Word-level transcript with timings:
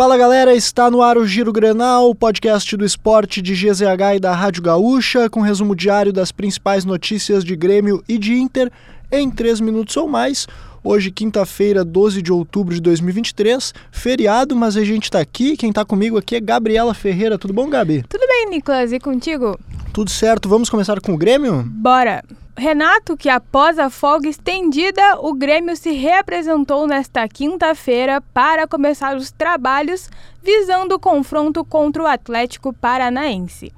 Fala 0.00 0.16
galera, 0.16 0.54
está 0.54 0.90
no 0.90 1.02
ar 1.02 1.18
o 1.18 1.26
Giro 1.26 1.52
Grenal, 1.52 2.14
podcast 2.14 2.74
do 2.74 2.86
esporte 2.86 3.42
de 3.42 3.52
GZH 3.52 4.16
e 4.16 4.18
da 4.18 4.32
Rádio 4.32 4.62
Gaúcha, 4.62 5.28
com 5.28 5.42
resumo 5.42 5.76
diário 5.76 6.10
das 6.10 6.32
principais 6.32 6.86
notícias 6.86 7.44
de 7.44 7.54
Grêmio 7.54 8.02
e 8.08 8.16
de 8.16 8.32
Inter 8.32 8.72
em 9.12 9.30
3 9.30 9.60
minutos 9.60 9.94
ou 9.98 10.08
mais. 10.08 10.46
Hoje, 10.82 11.10
quinta-feira, 11.10 11.84
12 11.84 12.22
de 12.22 12.32
outubro 12.32 12.74
de 12.74 12.80
2023, 12.80 13.74
feriado, 13.92 14.56
mas 14.56 14.74
a 14.74 14.82
gente 14.82 15.04
está 15.04 15.20
aqui. 15.20 15.54
Quem 15.54 15.68
está 15.68 15.84
comigo 15.84 16.16
aqui 16.16 16.34
é 16.34 16.40
Gabriela 16.40 16.94
Ferreira. 16.94 17.36
Tudo 17.36 17.52
bom, 17.52 17.68
Gabi? 17.68 18.02
Tudo 18.08 18.26
bem, 18.26 18.48
Nicolas, 18.48 18.92
e 18.92 18.98
contigo? 18.98 19.60
Tudo 19.92 20.08
certo. 20.08 20.48
Vamos 20.48 20.70
começar 20.70 20.98
com 21.02 21.12
o 21.12 21.18
Grêmio? 21.18 21.62
Bora! 21.62 22.24
Renato, 22.60 23.16
que 23.16 23.30
após 23.30 23.78
a 23.78 23.88
folga 23.88 24.28
estendida, 24.28 25.18
o 25.18 25.32
Grêmio 25.32 25.74
se 25.74 25.92
reapresentou 25.92 26.86
nesta 26.86 27.26
quinta-feira 27.26 28.20
para 28.34 28.68
começar 28.68 29.16
os 29.16 29.30
trabalhos 29.30 30.10
visando 30.42 30.96
o 30.96 30.98
confronto 30.98 31.64
contra 31.64 32.02
o 32.02 32.06
Atlético 32.06 32.70
Paranaense. 32.74 33.72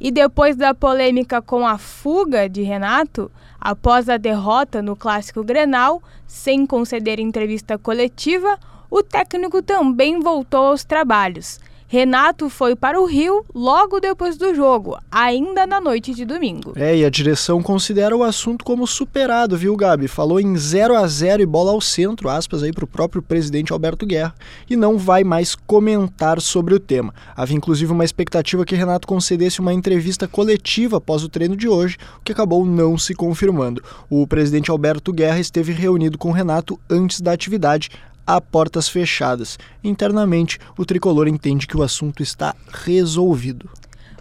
E 0.00 0.12
depois 0.12 0.54
da 0.54 0.72
polêmica 0.72 1.42
com 1.42 1.66
a 1.66 1.78
fuga 1.78 2.48
de 2.48 2.62
Renato, 2.62 3.28
após 3.60 4.08
a 4.08 4.16
derrota 4.16 4.80
no 4.80 4.94
Clássico 4.94 5.42
Grenal, 5.42 6.00
sem 6.24 6.64
conceder 6.64 7.18
entrevista 7.18 7.76
coletiva, 7.76 8.56
o 8.88 9.02
técnico 9.02 9.60
também 9.60 10.20
voltou 10.20 10.68
aos 10.68 10.84
trabalhos. 10.84 11.58
Renato 11.90 12.50
foi 12.50 12.76
para 12.76 13.00
o 13.00 13.06
Rio 13.06 13.46
logo 13.54 13.98
depois 13.98 14.36
do 14.36 14.54
jogo, 14.54 14.98
ainda 15.10 15.66
na 15.66 15.80
noite 15.80 16.12
de 16.12 16.26
domingo. 16.26 16.74
É, 16.76 16.94
e 16.94 17.02
a 17.02 17.08
direção 17.08 17.62
considera 17.62 18.14
o 18.14 18.22
assunto 18.22 18.62
como 18.62 18.86
superado, 18.86 19.56
viu, 19.56 19.74
Gabi? 19.74 20.06
Falou 20.06 20.38
em 20.38 20.54
0 20.54 20.94
a 20.94 21.06
0 21.06 21.42
e 21.42 21.46
bola 21.46 21.70
ao 21.70 21.80
centro, 21.80 22.28
aspas 22.28 22.62
aí 22.62 22.74
para 22.74 22.84
o 22.84 22.86
próprio 22.86 23.22
presidente 23.22 23.72
Alberto 23.72 24.04
Guerra, 24.04 24.34
e 24.68 24.76
não 24.76 24.98
vai 24.98 25.24
mais 25.24 25.54
comentar 25.54 26.42
sobre 26.42 26.74
o 26.74 26.78
tema. 26.78 27.14
Havia 27.34 27.56
inclusive 27.56 27.90
uma 27.90 28.04
expectativa 28.04 28.66
que 28.66 28.76
Renato 28.76 29.08
concedesse 29.08 29.58
uma 29.58 29.72
entrevista 29.72 30.28
coletiva 30.28 30.98
após 30.98 31.24
o 31.24 31.28
treino 31.30 31.56
de 31.56 31.70
hoje, 31.70 31.96
o 32.18 32.22
que 32.22 32.32
acabou 32.32 32.66
não 32.66 32.98
se 32.98 33.14
confirmando. 33.14 33.82
O 34.10 34.26
presidente 34.26 34.70
Alberto 34.70 35.10
Guerra 35.10 35.40
esteve 35.40 35.72
reunido 35.72 36.18
com 36.18 36.32
Renato 36.32 36.78
antes 36.90 37.22
da 37.22 37.32
atividade, 37.32 37.88
a 38.28 38.42
portas 38.42 38.90
fechadas. 38.90 39.58
Internamente, 39.82 40.58
o 40.76 40.84
tricolor 40.84 41.26
entende 41.26 41.66
que 41.66 41.78
o 41.78 41.82
assunto 41.82 42.22
está 42.22 42.54
resolvido. 42.70 43.70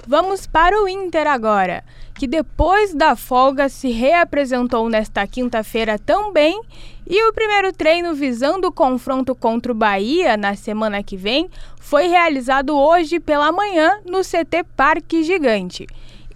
Vamos 0.07 0.47
para 0.47 0.81
o 0.81 0.87
Inter 0.87 1.27
agora, 1.27 1.83
que 2.15 2.25
depois 2.25 2.93
da 2.93 3.17
folga 3.17 3.67
se 3.67 3.89
reapresentou 3.89 4.87
nesta 4.87 5.27
quinta-feira 5.27 5.99
também 5.99 6.61
e 7.05 7.27
o 7.27 7.33
primeiro 7.33 7.73
treino 7.73 8.15
visando 8.15 8.69
o 8.69 8.71
confronto 8.71 9.35
contra 9.35 9.73
o 9.73 9.75
Bahia 9.75 10.37
na 10.37 10.55
semana 10.55 11.03
que 11.03 11.17
vem 11.17 11.49
foi 11.77 12.07
realizado 12.07 12.77
hoje 12.77 13.19
pela 13.19 13.51
manhã 13.51 13.99
no 14.05 14.21
CT 14.21 14.63
Parque 14.77 15.23
Gigante. 15.23 15.85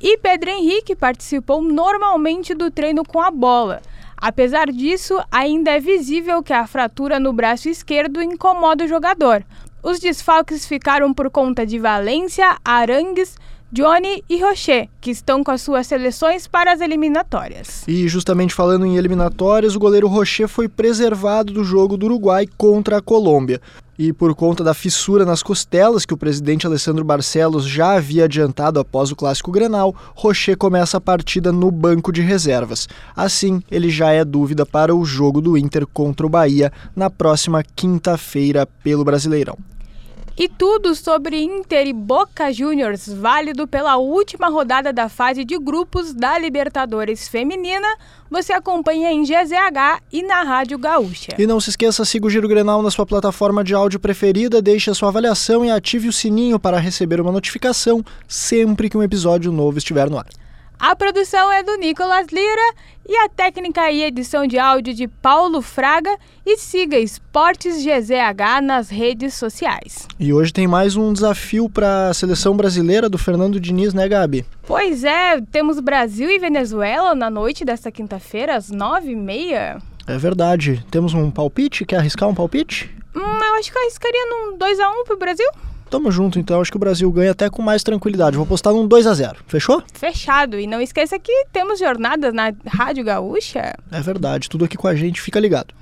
E 0.02 0.18
Pedro 0.18 0.50
Henrique 0.50 0.94
participou 0.94 1.62
normalmente 1.62 2.54
do 2.54 2.70
treino 2.70 3.06
com 3.06 3.22
a 3.22 3.32
bola. 3.32 3.82
Apesar 4.22 4.68
disso, 4.72 5.20
ainda 5.32 5.72
é 5.72 5.80
visível 5.80 6.44
que 6.44 6.54
a 6.54 6.68
fratura 6.68 7.20
no 7.20 7.34
braço 7.34 7.68
esquerdo 7.68 8.22
incomoda 8.22 8.86
o 8.86 8.88
jogador. 8.88 9.44
Os 9.82 10.00
desfalques 10.00 10.64
ficaram 10.64 11.12
por 11.12 11.32
conta 11.32 11.66
de 11.66 11.80
Valência, 11.80 12.56
Arangues, 12.64 13.36
Johnny 13.74 14.22
e 14.30 14.42
Rocher, 14.42 14.90
que 15.00 15.12
estão 15.12 15.46
com 15.46 15.52
as 15.52 15.62
suas 15.62 15.88
seleções 15.88 16.46
para 16.46 16.74
as 16.74 16.82
eliminatórias. 16.82 17.86
E 17.88 18.06
justamente 18.06 18.54
falando 18.54 18.86
em 18.86 18.98
eliminatórias, 18.98 19.78
o 19.78 19.80
goleiro 19.80 20.10
Rocher 20.10 20.50
foi 20.50 20.68
preservado 20.68 21.54
do 21.54 21.64
jogo 21.64 21.96
do 21.96 22.06
Uruguai 22.08 22.46
contra 22.58 22.98
a 22.98 23.02
Colômbia 23.02 23.62
e 23.98 24.12
por 24.12 24.36
conta 24.36 24.62
da 24.62 24.74
fissura 24.74 25.24
nas 25.24 25.42
costelas 25.42 26.06
que 26.06 26.14
o 26.14 26.18
presidente 26.18 26.68
Alessandro 26.68 27.06
Barcelos 27.06 27.66
já 27.66 27.94
havia 27.94 28.26
adiantado 28.26 28.78
após 28.78 29.10
o 29.10 29.16
clássico 29.16 29.52
Grenal, 29.52 29.96
Rocher 30.16 30.58
começa 30.58 30.98
a 30.98 31.02
partida 31.02 31.52
no 31.54 31.72
banco 31.72 32.12
de 32.12 32.22
reservas. 32.22 32.90
Assim, 33.16 33.62
ele 33.72 33.90
já 33.90 34.12
é 34.12 34.26
dúvida 34.26 34.66
para 34.66 34.94
o 34.94 35.06
jogo 35.06 35.40
do 35.40 35.58
Inter 35.58 35.88
contra 35.88 36.26
o 36.26 36.30
Bahia 36.30 36.74
na 36.94 37.10
próxima 37.10 37.64
quinta-feira 37.64 38.66
pelo 38.66 39.06
Brasileirão. 39.06 39.58
E 40.38 40.48
tudo 40.48 40.96
sobre 40.96 41.42
Inter 41.42 41.86
e 41.88 41.94
Boca 41.94 42.52
Juniors, 42.54 43.08
válido 43.08 43.68
pela 43.68 43.98
última 43.98 44.48
rodada 44.48 44.94
da 44.94 45.10
fase 45.10 45.44
de 45.44 45.60
grupos 45.60 46.14
da 46.14 46.40
Libertadores 46.40 47.28
Feminina, 47.28 47.88
você 48.30 48.54
acompanha 48.54 49.12
em 49.12 49.24
GZH 49.24 50.02
e 50.12 50.24
na 50.24 50.42
Rádio 50.42 50.78
Gaúcha. 50.78 51.36
E 51.38 51.46
não 51.46 51.60
se 51.60 51.72
esqueça, 51.72 52.06
siga 52.06 52.28
o 52.28 52.30
Giro 52.30 52.48
Grenal 52.48 52.82
na 52.82 52.90
sua 52.90 53.06
plataforma 53.06 53.62
de 53.64 53.76
áudio 53.76 54.00
preferida, 54.00 54.62
deixe 54.62 54.90
a 54.90 54.94
sua 54.94 55.10
avaliação 55.10 55.66
e 55.66 55.70
ative 55.70 56.08
o 56.08 56.14
sininho 56.14 56.58
para 56.58 56.80
receber 56.80 57.20
uma 57.20 57.32
notificação 57.32 58.04
sempre 58.26 58.90
que 58.90 58.98
um 58.98 59.04
episódio 59.04 59.52
novo 59.52 59.78
estiver 59.78 60.10
no 60.10 60.18
ar. 60.18 60.28
A 60.82 60.96
produção 60.96 61.52
é 61.52 61.62
do 61.62 61.76
Nicolas 61.76 62.26
Lira 62.32 62.74
e 63.08 63.16
a 63.16 63.30
técnica 63.30 63.92
e 63.92 64.02
edição 64.02 64.48
de 64.48 64.58
áudio 64.58 64.96
de 64.96 65.08
Paulo 65.08 65.62
Fraga 65.62 66.10
e 66.44 66.58
siga 66.58 66.98
Esportes 66.98 67.86
GZH 67.86 68.64
nas 68.64 68.90
redes 68.90 69.36
sociais. 69.36 70.08
E 70.20 70.34
hoje 70.34 70.52
tem 70.52 70.66
mais 70.66 70.96
um 70.96 71.14
desafio 71.14 71.70
para 71.70 72.10
a 72.10 72.14
seleção 72.16 72.58
brasileira 72.58 73.08
do 73.08 73.20
Fernando 73.20 73.60
Diniz, 73.60 73.94
né, 73.94 74.10
Gabi? 74.10 74.44
Pois 74.64 75.04
é, 75.04 75.40
temos 75.52 75.80
Brasil 75.80 76.32
e 76.32 76.40
Venezuela 76.40 77.14
na 77.14 77.30
noite 77.30 77.64
desta 77.64 77.92
quinta-feira, 77.92 78.56
às 78.56 78.72
nove 78.72 79.12
e 79.12 79.16
meia. 79.16 79.78
É 80.08 80.18
verdade. 80.18 80.84
Temos 80.90 81.14
um 81.14 81.30
palpite? 81.30 81.86
Quer 81.86 81.98
arriscar 81.98 82.28
um 82.28 82.34
palpite? 82.34 82.90
Hum, 83.16 83.20
eu 83.22 83.54
acho 83.60 83.72
que 83.72 83.78
eu 83.78 83.84
arriscaria 83.84 84.26
num 84.26 84.58
2x1 84.58 85.06
pro 85.06 85.20
Brasil. 85.20 85.48
Tamo 85.92 86.10
junto, 86.10 86.40
então. 86.40 86.62
Acho 86.62 86.72
que 86.72 86.78
o 86.78 86.80
Brasil 86.80 87.12
ganha 87.12 87.32
até 87.32 87.50
com 87.50 87.62
mais 87.62 87.84
tranquilidade. 87.84 88.38
Vou 88.38 88.46
postar 88.46 88.72
num 88.72 88.88
2 88.88 89.06
a 89.06 89.14
0 89.14 89.40
Fechou? 89.46 89.84
Fechado. 89.94 90.58
E 90.58 90.66
não 90.66 90.80
esqueça 90.80 91.20
que 91.20 91.46
temos 91.52 91.80
jornadas 91.80 92.34
na 92.34 92.54
Rádio 92.66 93.04
Gaúcha. 93.04 93.76
É 93.92 94.00
verdade. 94.00 94.50
Tudo 94.50 94.64
aqui 94.64 94.78
com 94.78 94.88
a 94.88 94.96
gente. 94.96 95.20
Fica 95.20 95.38
ligado. 95.38 95.74